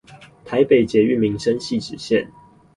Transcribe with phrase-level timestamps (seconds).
[0.45, 2.27] 台北捷運民生汐止線